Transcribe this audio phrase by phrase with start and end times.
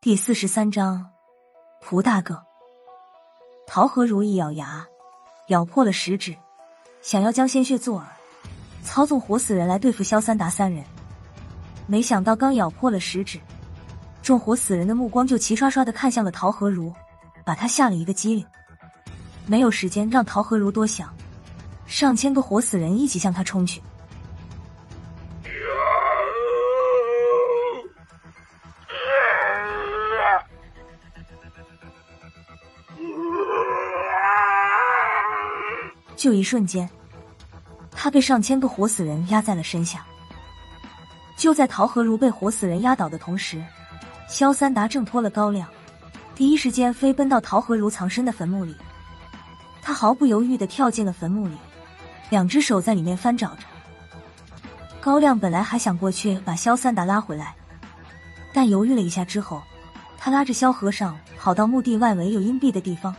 [0.00, 1.04] 第四十三章，
[1.80, 2.40] 蒲大哥。
[3.66, 4.86] 陶和如一咬牙，
[5.48, 6.36] 咬破了食指，
[7.02, 8.04] 想要将鲜血作饵，
[8.84, 10.84] 操纵活死人来对付萧三达三人。
[11.88, 13.40] 没想到刚咬破了食指，
[14.22, 16.94] 众活死人的目光就齐刷刷的看向了陶和如，
[17.44, 18.46] 把他吓了一个机灵。
[19.46, 21.12] 没有时间让陶和如多想，
[21.86, 23.82] 上千个活死人一起向他冲去。
[36.18, 36.90] 就一瞬间，
[37.92, 40.04] 他被上千个活死人压在了身下。
[41.36, 43.62] 就在陶和如被活死人压倒的同时，
[44.28, 45.68] 萧三达挣脱了高亮，
[46.34, 48.74] 第一时间飞奔到陶和如藏身的坟墓里。
[49.80, 51.54] 他毫不犹豫的跳进了坟墓里，
[52.30, 53.62] 两只手在里面翻找着。
[55.00, 57.54] 高亮本来还想过去把萧三达拉回来，
[58.52, 59.62] 但犹豫了一下之后，
[60.18, 63.14] 他拉着萧和尚跑到墓地外围有阴币的地方，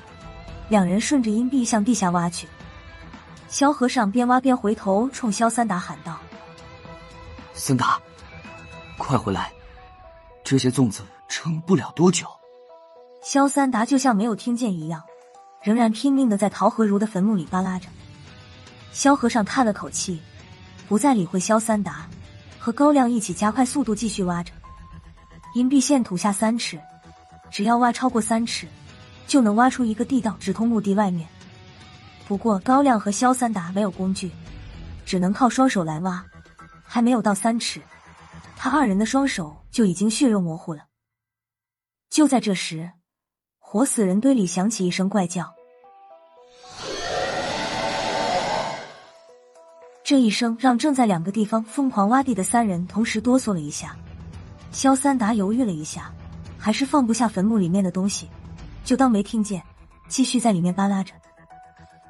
[0.68, 2.46] 两人顺着阴币向地下挖去。
[3.50, 6.20] 萧和尚边挖边回头冲萧三达喊道
[7.56, 8.00] ：“三达，
[8.96, 9.52] 快回来！
[10.44, 12.28] 这些粽子撑不了多久。”
[13.24, 15.02] 萧三达就像没有听见一样，
[15.64, 17.88] 仍然拼命的在陶和如的坟墓里扒拉着。
[18.92, 20.22] 萧和尚叹了口气，
[20.88, 22.08] 不再理会萧三达，
[22.60, 24.54] 和高亮一起加快速度继续挖着。
[25.56, 26.80] 银币线土下三尺，
[27.50, 28.68] 只要挖超过三尺，
[29.26, 31.28] 就能挖出一个地道，直通墓地外面。
[32.30, 34.30] 不过高亮和萧三达没有工具，
[35.04, 36.24] 只能靠双手来挖。
[36.84, 37.82] 还没有到三尺，
[38.56, 40.84] 他二人的双手就已经血肉模糊了。
[42.08, 42.92] 就在这时，
[43.58, 45.52] 活死人堆里响起一声怪叫。
[50.04, 53.98] 这一声让正在两个地方疯狂挖地的三人同时哆嗦了一下。
[54.72, 56.14] 萧三达犹豫了一下，
[56.60, 58.30] 还是放不下坟墓里面的东西，
[58.86, 59.64] 就当没听见，
[60.08, 61.19] 继续在里面扒拉着。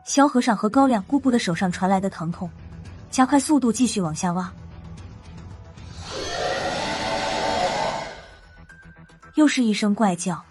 [0.10, 2.50] 萧和尚和高亮顾不得手上传来的疼痛，
[3.12, 4.52] 加快速度继续往下挖。
[9.36, 10.44] 又是一声怪叫，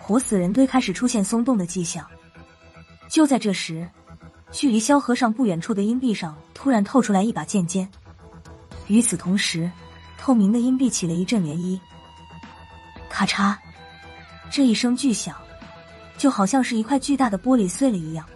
[0.00, 2.06] 活死人堆开始出现松动的迹象。
[3.06, 3.86] 就在这时，
[4.50, 7.86] 距离萧和尚不远处的阴壁上突然透出来一把剑尖。
[8.86, 9.70] 与此同时，
[10.16, 11.78] 透明的阴壁起了一阵涟漪。
[13.10, 13.54] 咔嚓，
[14.50, 15.36] 这一声巨响，
[16.16, 18.26] 就好像是一块巨大的玻璃碎了一样。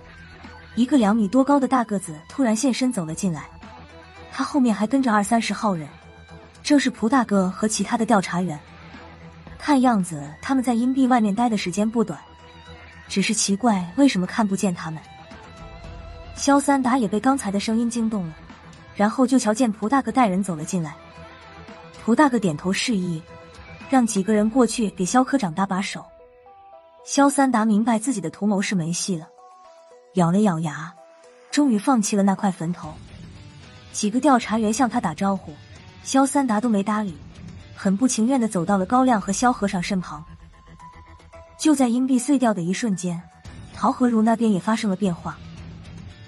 [0.80, 3.44] 一个两米多高的大个子突然现身走了进来，
[4.32, 5.86] 他后面还跟着二三十号人，
[6.62, 8.58] 正是蒲大哥和其他的调查员。
[9.58, 12.18] 看样子他们在阴壁外面待的时间不短，
[13.08, 14.98] 只是奇怪为什么看不见他们。
[16.34, 18.34] 肖三达也被刚才的声音惊动了，
[18.94, 20.94] 然后就瞧见蒲大哥带人走了进来。
[22.02, 23.22] 蒲大哥点头示意，
[23.90, 26.02] 让几个人过去给肖科长搭把手。
[27.04, 29.28] 肖三达明白自己的图谋是没戏了。
[30.14, 30.92] 咬了咬牙，
[31.52, 32.92] 终于放弃了那块坟头。
[33.92, 35.52] 几个调查员向他打招呼，
[36.02, 37.16] 萧三达都没搭理，
[37.76, 40.24] 很不情愿的走到了高亮和萧和尚身旁。
[41.58, 43.22] 就在阴币碎掉的一瞬间，
[43.74, 45.38] 陶和如那边也发生了变化。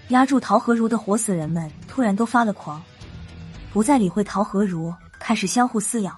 [0.09, 2.82] 压住陶和如的活死人们突然都发了狂，
[3.72, 6.16] 不再理会陶和如，开始相互撕咬。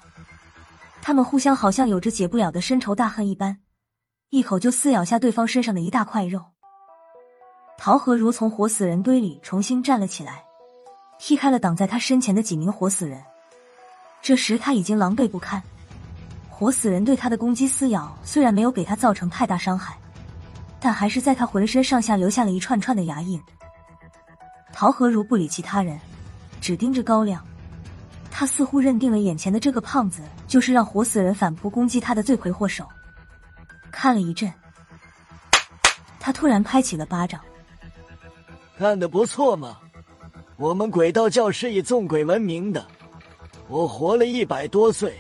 [1.00, 3.58] 他们互相好像有着解不了的深仇大恨一般，
[4.30, 6.53] 一口就撕咬下对方身上的一大块肉。
[7.76, 10.42] 陶和如从活死人堆里重新站了起来，
[11.18, 13.22] 踢开了挡在他身前的几名活死人。
[14.22, 15.62] 这时他已经狼狈不堪，
[16.48, 19.98] 活死人对他的攻击撕咬虽然没有给他造成太大伤害，
[20.80, 23.38] 但还是在他浑身上下留下了一串串的牙印。
[24.72, 26.00] 陶和如不理其他人，
[26.60, 27.44] 只盯着高亮，
[28.30, 32.86] 他似乎认定了眼前的这个胖子就是让活死人反扑攻击他的罪魁祸首。
[33.92, 34.50] 看了一阵，
[36.18, 37.40] 他突然拍起了巴掌。
[38.78, 39.78] 干得不错嘛！
[40.56, 42.84] 我们鬼道教是以纵鬼闻名的，
[43.68, 45.14] 我活了一百多岁，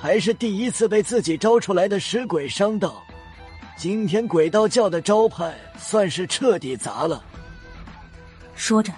[0.00, 3.02] 还是第一次被自己招出来的尸鬼伤到。
[3.76, 7.22] 今天鬼道教的招牌算是彻底砸了。
[8.54, 8.92] 说着，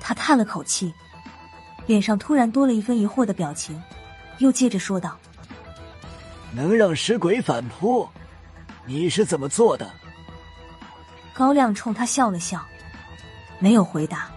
[0.00, 0.92] 他叹了口气，
[1.86, 3.80] 脸上突然多了一分疑惑的表情，
[4.38, 5.16] 又接着说道
[6.54, 8.08] ：“能让尸鬼反扑，
[8.86, 9.90] 你是怎么做的？”
[11.34, 12.64] 高亮冲他笑了笑。
[13.58, 14.30] 没有回答，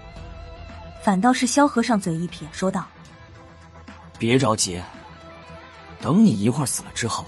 [1.03, 2.85] 反倒是萧和尚嘴一撇，说道
[4.17, 4.81] ：“别着急，
[6.01, 7.25] 等你一会儿死了之后，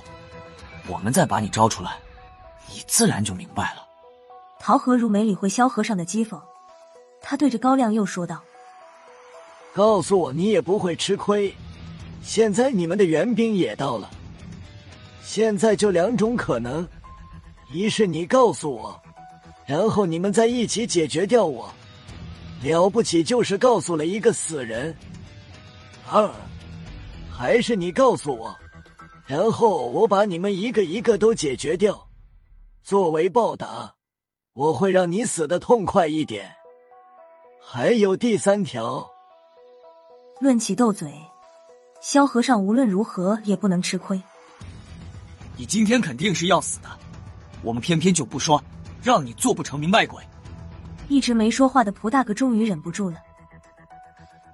[0.87, 1.97] 我们再把你招出来，
[2.67, 3.85] 你自然就明白了。”
[4.59, 6.39] 陶和如没理会萧和尚的讥讽，
[7.21, 8.41] 他对着高亮又说道
[9.73, 11.53] ：“告诉我，你也不会吃亏。
[12.21, 14.09] 现在你们的援兵也到了，
[15.23, 16.87] 现在就两种可能：
[17.71, 19.01] 一是你告诉我，
[19.65, 21.73] 然后你们再一起解决掉我，
[22.61, 24.93] 了不起就是告诉了一个死人；
[26.09, 26.29] 二，
[27.31, 28.53] 还是你告诉我，
[29.25, 32.07] 然后我把你们一个一个都解决掉，
[32.83, 33.95] 作为报答，
[34.53, 36.53] 我会让你死的痛快一点。
[37.61, 39.07] 还有第三条，
[40.41, 41.13] 论起斗嘴，
[42.01, 44.21] 萧和尚无论如何也不能吃亏。
[45.55, 46.89] 你今天肯定是要死的，
[47.61, 48.61] 我们偏偏就不说，
[49.01, 50.21] 让你做不成明白鬼。
[51.09, 53.17] 一直没说话的蒲大哥终于忍不住了。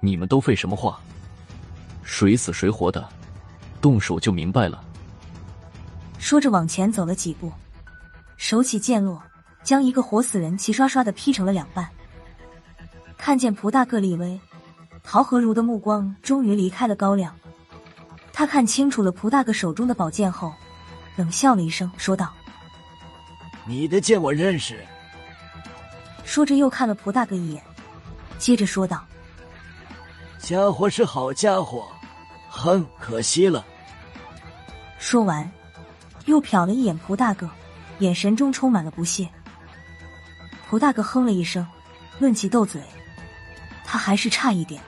[0.00, 0.98] 你们都废什么话？
[2.02, 3.08] 谁死谁活的，
[3.80, 4.82] 动手就明白了。
[6.18, 7.52] 说着往前走了几步，
[8.36, 9.22] 手起剑落，
[9.62, 11.88] 将一个活死人齐刷刷的劈成了两半。
[13.16, 14.40] 看见蒲大个立威，
[15.04, 17.34] 陶和如的目光终于离开了高亮。
[18.32, 20.52] 他看清楚了蒲大哥手中的宝剑后。
[21.16, 22.30] 冷笑了一声，说道
[23.66, 24.84] ：“你的剑我认识。”
[26.26, 27.62] 说着又看了蒲大哥一眼，
[28.36, 29.02] 接着说道
[30.38, 31.86] ：“家伙是好家伙，
[32.50, 33.64] 哼，可惜了。”
[34.98, 35.48] 说完，
[36.26, 37.48] 又瞟了一眼蒲大哥，
[38.00, 39.26] 眼神中充满了不屑。
[40.68, 41.64] 蒲大哥哼了一声，
[42.18, 42.82] 论起斗嘴，
[43.84, 44.82] 他还是差一点。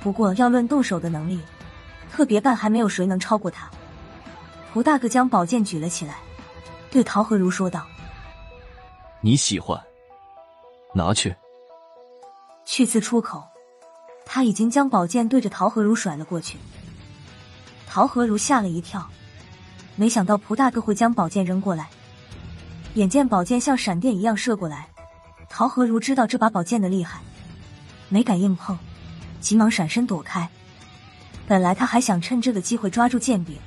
[0.00, 1.40] 不过要论动手的能力，
[2.12, 3.68] 特别办还没有谁能超过他。
[4.74, 6.18] 蒲大哥将宝剑举了起来，
[6.90, 7.86] 对陶和如说道
[9.22, 9.82] ：“你喜欢，
[10.94, 11.34] 拿去。”
[12.64, 13.44] 去字出口，
[14.24, 16.56] 他已经将宝剑对着陶和如甩了过去。
[17.86, 19.06] 陶和如吓了一跳，
[19.96, 21.90] 没想到蒲大哥会将宝剑扔过来。
[22.94, 24.88] 眼见宝剑像闪电一样射过来，
[25.48, 27.20] 陶和如知道这把宝剑的厉害，
[28.08, 28.78] 没敢硬碰，
[29.40, 30.48] 急忙闪身躲开。
[31.46, 33.58] 本来他还想趁这个机会抓住剑柄。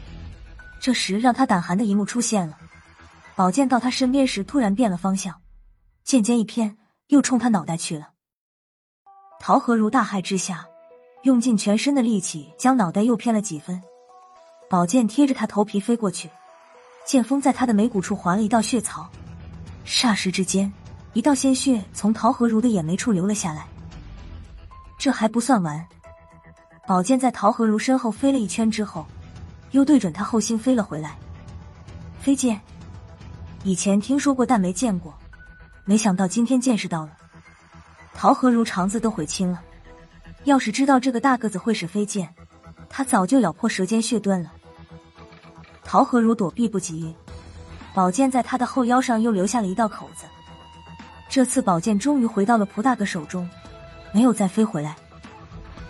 [0.79, 2.57] 这时，让他胆寒的一幕出现了。
[3.35, 5.35] 宝剑到他身边时，突然变了方向，
[6.03, 6.77] 剑尖一偏，
[7.07, 8.09] 又冲他脑袋去了。
[9.39, 10.67] 陶和如大骇之下，
[11.23, 13.81] 用尽全身的力气将脑袋又偏了几分。
[14.69, 16.29] 宝剑贴着他头皮飞过去，
[17.05, 19.09] 剑锋在他的眉骨处划了一道血槽。
[19.85, 20.71] 霎时之间，
[21.13, 23.65] 一道鲜血从陶和如的眼眉处流了下来。
[24.97, 25.87] 这还不算完，
[26.87, 29.05] 宝剑在陶和如身后飞了一圈之后。
[29.71, 31.17] 又对准他后心飞了回来，
[32.21, 32.59] 飞剑，
[33.65, 35.13] 以前听说过但没见过，
[35.87, 37.11] 没想到今天见识到了。
[38.13, 39.61] 陶和如肠子都悔青了，
[40.43, 42.27] 要是知道这个大个子会使飞剑，
[42.89, 44.51] 他早就咬破舌尖血遁了。
[45.85, 47.15] 陶和如躲避不及，
[47.93, 50.25] 宝剑在他的后腰上又留下了一道口子。
[51.29, 53.49] 这次宝剑终于回到了蒲大哥手中，
[54.11, 54.97] 没有再飞回来，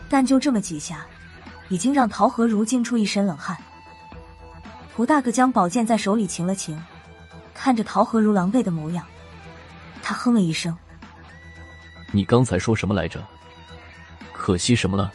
[0.07, 1.07] 但就这么几下，
[1.69, 3.57] 已经让陶和如惊出一身冷汗。
[4.95, 6.79] 蒲大哥将宝剑在手里擎了擎，
[7.55, 9.03] 看着陶和如狼狈的模样，
[10.07, 10.73] 他哼了一声
[12.13, 13.21] ：“你刚才说什么来着？
[14.31, 15.11] 可惜什么了？”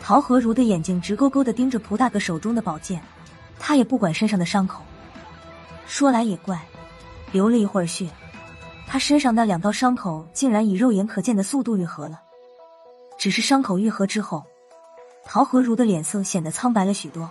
[0.00, 3.02] 陶和如的眼睛直勾勾的盯着蒲大哥手中的宝剑，
[3.58, 4.84] 他也不管身上的伤口。
[5.88, 6.64] 说来也怪，
[7.32, 8.08] 流了一会儿血，
[8.86, 12.20] 他身上那两道伤口竟然以肉眼可见的速度愈合了。
[13.18, 14.44] 只是伤口愈合之后，
[15.24, 17.28] 陶和如的脸色显得苍白了许多。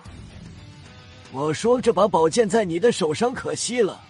[1.31, 4.02] 我说这把宝剑在你的手上可惜了。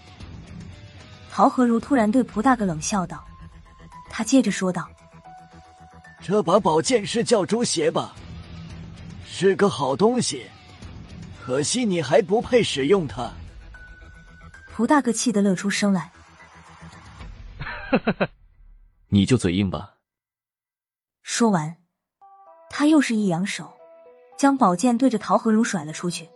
[1.37, 3.23] 陶和如突然对蒲大哥冷笑道，
[4.09, 4.89] 他接着说道
[6.19, 8.15] ：“这把宝剑是叫朱邪吧？
[9.23, 10.49] 是个好东西，
[11.39, 13.31] 可惜你还不配使用它。”
[14.73, 16.11] 蒲大哥气得乐出声来：
[19.09, 19.93] “你就嘴硬吧。”
[21.21, 21.77] 说完，
[22.71, 23.77] 他又是一扬手，
[24.39, 26.27] 将宝剑对着陶和如甩了出去。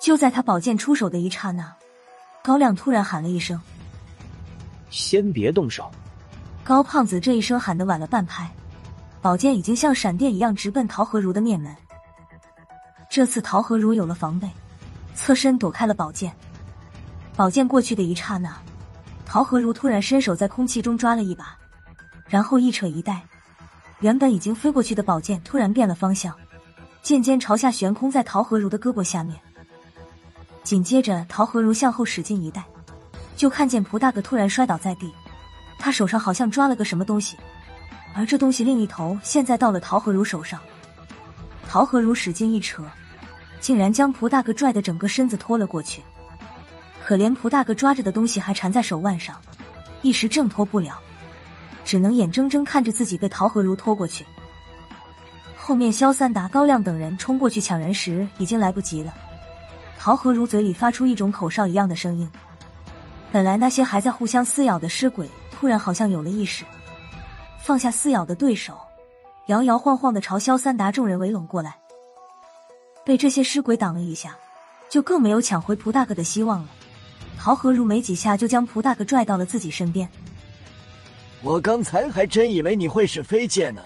[0.00, 1.76] 就在他宝剑出手的一刹那，
[2.42, 3.60] 高亮突然喊了一声
[4.90, 5.90] ：“先别动手！”
[6.64, 8.50] 高胖子这一声喊的晚了半拍，
[9.22, 11.74] 宝剑已经像闪电一样直奔陶和如的面门。
[13.08, 14.48] 这次陶和如有了防备，
[15.14, 16.30] 侧身躲开了宝剑。
[17.34, 18.54] 宝剑过去的一刹那，
[19.24, 21.56] 陶和如突然伸手在空气中抓了一把，
[22.28, 23.22] 然后一扯一带，
[24.00, 26.34] 原本已经飞过去的宝剑突然变了方向，
[27.00, 29.40] 剑尖朝下悬空在陶和如的胳膊下面。
[30.62, 32.62] 紧接着，陶和如向后使劲一带，
[33.38, 35.14] 就看见蒲大哥突然摔倒在地，
[35.78, 37.36] 他手上好像抓了个什么东西，
[38.12, 40.60] 而这东西另一头现在到了陶和如手上。
[41.68, 42.82] 陶和如使劲一扯，
[43.60, 46.02] 竟然将蒲大哥拽的整个身子拖了过去。
[47.04, 49.36] 可怜蒲大哥抓着的东西还缠在手腕上，
[50.02, 50.98] 一时挣脱不了，
[51.84, 54.26] 只能眼睁睁看着自己被陶和如拖过去。
[55.56, 59.14] 后面萧三达、高亮等人冲过去抢人时，已经来不及了。
[59.96, 62.28] 陶和如嘴里发出一种口哨一样的声音。
[63.30, 66.64] 本来那些还在互相撕咬的尸鬼，突然好像有了意识，
[67.62, 68.78] 放下撕咬的对手，
[69.48, 71.76] 摇摇晃晃的朝萧三达众人围拢过来。
[73.04, 74.36] 被这些尸鬼挡了一下，
[74.88, 76.68] 就更没有抢回蒲大哥的希望了。
[77.38, 80.08] 陶和如没几下就将蒲大哥拽到了自己身边。
[81.42, 83.82] 我刚才还真以为你会使飞剑呢。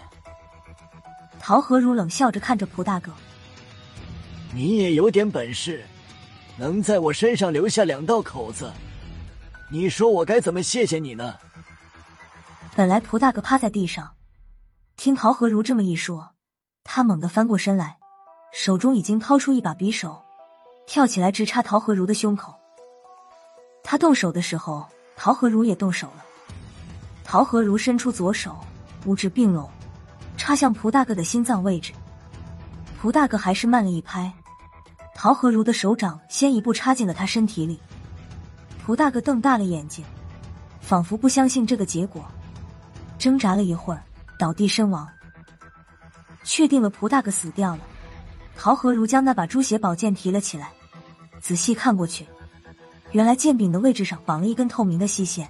[1.39, 3.13] 陶和如冷笑着看着蒲大哥
[4.55, 5.85] ：“你也有点本事，
[6.57, 8.73] 能在我身上留下两道口子。”
[9.73, 11.35] 你说我该怎么谢谢你呢？
[12.76, 14.12] 本来蒲大哥趴在地上，
[14.99, 16.35] 听陶和如这么一说，
[16.85, 17.97] 他猛地翻过身来，
[18.52, 20.23] 手中已经掏出一把匕首，
[20.87, 22.55] 跳起来直插陶和如的胸口。
[23.83, 24.87] 他动手的时候，
[25.17, 26.25] 陶和如也动手了。
[27.25, 28.55] 陶和如伸出左手，
[29.07, 29.71] 五指并拢，
[30.37, 31.95] 插向蒲大哥的心脏位置。
[33.00, 34.31] 蒲大哥还是慢了一拍，
[35.14, 37.81] 陶和如的手掌先一步插进了他身体里。
[38.85, 40.05] 蒲大哥瞪大了眼睛，
[40.81, 42.25] 仿佛不相信这个结果，
[43.17, 44.03] 挣扎了一会儿，
[44.37, 45.09] 倒地身亡。
[46.43, 47.81] 确定了蒲大哥死掉了，
[48.57, 50.71] 陶和如将那把猪血宝剑提了起来，
[51.41, 52.27] 仔细看过去，
[53.12, 55.49] 原来剑柄的位置上绑了一根透明的细线。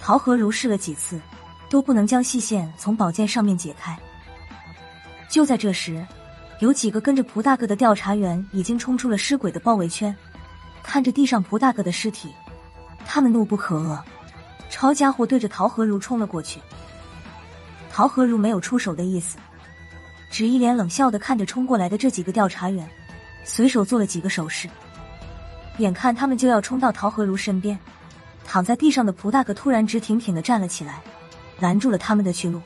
[0.00, 1.20] 陶和如试了几次，
[1.68, 3.94] 都不能将细线从宝剑上面解开。
[5.28, 6.04] 就在这时，
[6.60, 10.16] 有几个跟着蒲大哥的调查员已经冲出了尸鬼的包围圈。
[10.82, 12.34] 看着地上蒲大哥的尸体，
[13.06, 13.98] 他们怒不可遏，
[14.68, 16.60] 抄家伙对着陶和如冲了过去。
[17.90, 19.36] 陶和如没有出手的意思，
[20.30, 22.88] 只一脸冷笑的看着冲过来的这几个调查员，
[23.44, 24.68] 随手做了几个手势。
[25.78, 27.78] 眼看他们就要冲到陶和如身边，
[28.46, 31.00] 躺在地上的蒲大哥突然直挺挺的站了起来，
[31.58, 32.60] 拦住了他们的去路。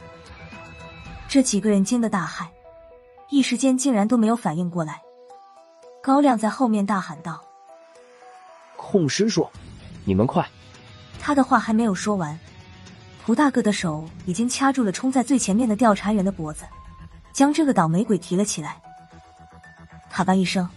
[1.29, 2.47] 这几个人惊得大骇，
[3.31, 5.01] 一时间竟然都没有反应过来。
[6.03, 7.43] 高亮在后面大喊道。
[8.77, 9.49] 控尸术，
[10.05, 10.49] 你们快！
[11.21, 12.39] 他的话还没有说完，
[13.25, 16.65] 蒲大哥的手已经掐住了冲在最前面的调查员的脖子，
[17.33, 18.81] 将这个倒霉鬼提了起来。
[20.11, 20.69] 咔吧一声，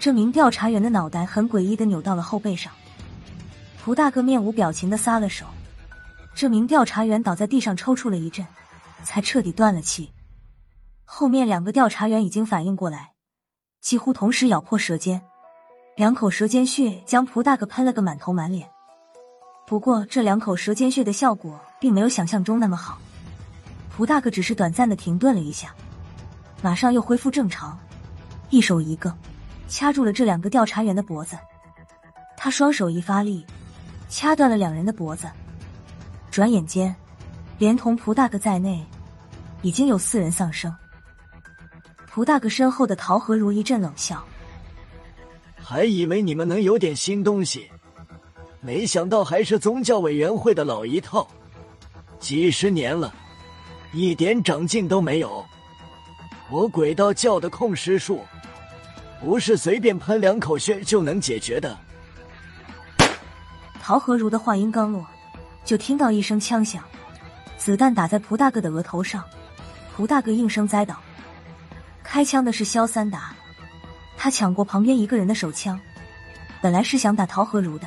[0.00, 2.72] 这名调查员的脑袋很诡异的扭到了后背上。
[3.82, 5.44] 蒲大哥面无表情的撒了手，
[6.34, 8.46] 这名调查员倒在地上抽搐了一阵，
[9.02, 10.10] 才彻底断了气。
[11.04, 13.12] 后面两个调查员已经反应过来，
[13.82, 15.22] 几乎同时咬破舌尖。
[15.96, 18.68] 两口舌尖血将蒲大哥喷了个满头满脸，
[19.64, 22.98] 不过这两口舌尖血的效果并没有想象中那么好。
[23.96, 25.72] 蒲大哥只是短暂的停顿了一下，
[26.60, 27.78] 马上又恢复正常，
[28.50, 29.16] 一手一个
[29.68, 31.38] 掐住了这两个调查员的脖子。
[32.36, 33.46] 他双手一发力，
[34.08, 35.28] 掐断了两人的脖子。
[36.28, 36.92] 转眼间，
[37.56, 38.84] 连同蒲大哥在内，
[39.62, 40.74] 已经有四人丧生。
[42.08, 44.20] 蒲大哥身后的陶和如一阵冷笑。
[45.66, 47.70] 还以为你们能有点新东西，
[48.60, 51.26] 没想到还是宗教委员会的老一套，
[52.20, 53.14] 几十年了，
[53.90, 55.42] 一点长进都没有。
[56.50, 58.20] 我鬼道教的控尸术，
[59.18, 61.74] 不是随便喷两口血就能解决的。
[63.80, 65.06] 陶和如的话音刚落，
[65.64, 66.84] 就听到一声枪响，
[67.56, 69.24] 子弹打在蒲大哥的额头上，
[69.96, 70.94] 蒲大哥应声栽倒。
[72.02, 73.34] 开枪的是萧三达。
[74.24, 75.78] 他抢过旁边一个人的手枪，
[76.62, 77.86] 本来是想打陶和如的，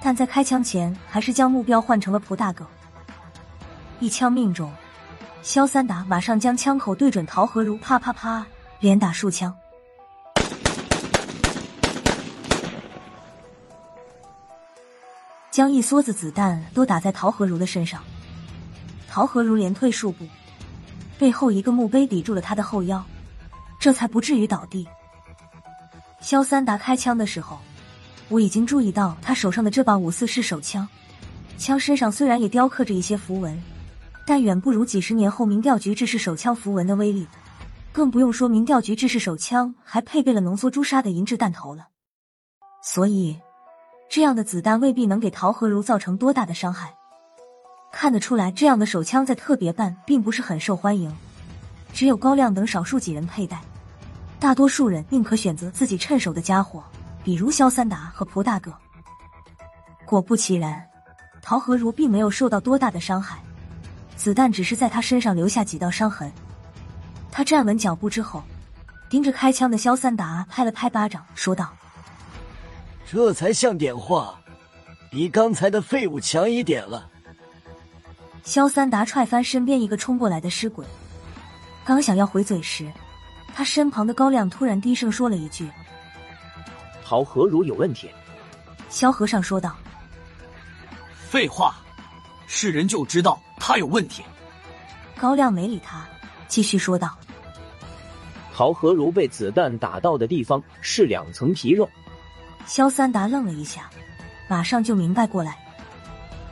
[0.00, 2.64] 但在开枪前还是将目标换成了蒲大狗。
[4.00, 4.72] 一枪命中，
[5.42, 8.46] 肖三达马上将枪口对准陶和如，啪啪啪，
[8.80, 9.54] 连打数枪，
[15.50, 18.02] 将一梭子子弹都打在陶和如的身上。
[19.06, 20.26] 陶和如连退数步，
[21.18, 23.04] 背后一个墓碑抵住了他的后腰，
[23.78, 24.88] 这才不至于倒地。
[26.22, 27.58] 萧三达开枪的时候，
[28.28, 30.88] 我已经注意到他手上的这把五四式手枪，
[31.58, 33.60] 枪身上虽然也雕刻着一些符文，
[34.24, 37.26] 但远不如几十年后民调局制式手枪符文的威力，
[37.92, 41.88] 更不用说民调局制式手枪还配备了浓缩朱砂的银质弹头了。
[42.82, 43.38] 所以，
[44.08, 46.94] 这样的子弹未必能给陶和如造成多大的伤害。
[47.92, 51.14] 看得出来，这样的手枪在特别办并不是很受欢迎，
[51.92, 53.60] 只有高亮等少数几人佩戴。
[54.42, 56.82] 大多数人宁可选择自己趁手的家伙，
[57.22, 58.76] 比如肖三达和蒲大哥。
[60.04, 60.84] 果不其然，
[61.40, 63.40] 陶和如并没有受到多大的伤害，
[64.16, 66.28] 子弹只是在他身上留下几道伤痕。
[67.30, 68.42] 他站稳脚步之后，
[69.08, 71.72] 盯着开枪的肖三达拍了拍巴掌，说道
[73.08, 74.36] ：“这才像点话，
[75.08, 77.08] 比刚才的废物强一点了。”
[78.42, 80.84] 肖三达踹翻身边一个冲过来的尸鬼，
[81.84, 82.90] 刚想要回嘴时。
[83.54, 85.70] 他身旁的高亮突然低声说了一句
[87.04, 88.10] ：“陶和如有问题。
[88.88, 89.76] 萧和尚说道。
[91.28, 91.74] 废话，
[92.46, 94.22] 是人就知道他有问题。
[95.16, 96.06] 高亮没理他，
[96.48, 97.16] 继续说道。
[98.54, 101.88] 陶和如被子弹打到的地方是两层皮肉。
[102.66, 103.88] 萧三达愣了一下，
[104.48, 105.56] 马上就明白过来，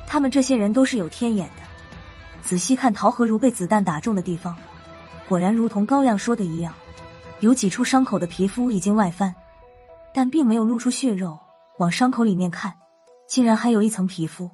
[0.06, 1.62] 他们这些人都是有天眼的。
[2.42, 4.56] 仔细看陶和如被子弹打中的地方，
[5.28, 6.72] 果然如同高亮说的一样，
[7.40, 9.34] 有几处伤口的皮肤已经外翻，
[10.12, 11.38] 但并没有露出血肉。
[11.78, 12.74] 往伤口里面看，
[13.26, 14.50] 竟然还有一层皮肤。